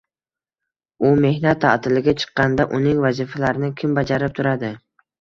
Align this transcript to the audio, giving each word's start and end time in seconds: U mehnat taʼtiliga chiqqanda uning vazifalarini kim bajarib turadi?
U 1.05 1.11
mehnat 1.25 1.61
taʼtiliga 1.67 2.17
chiqqanda 2.23 2.67
uning 2.81 3.07
vazifalarini 3.07 3.73
kim 3.83 3.99
bajarib 4.03 4.39
turadi? 4.43 4.77